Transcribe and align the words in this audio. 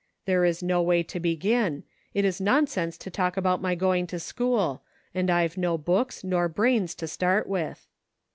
"There 0.25 0.43
is 0.45 0.63
no 0.63 0.81
way 0.81 1.03
to 1.03 1.19
begin; 1.19 1.83
it 2.15 2.25
is 2.25 2.41
nonsense 2.41 2.97
to 2.97 3.11
talk 3.11 3.37
about 3.37 3.61
my 3.61 3.75
going 3.75 4.07
to 4.07 4.19
school; 4.19 4.81
and 5.13 5.29
I've 5.29 5.57
no 5.57 5.77
books, 5.77 6.23
nor 6.23 6.47
brains, 6.49 6.95
to 6.95 7.07
start 7.07 7.45
with." 7.45 7.85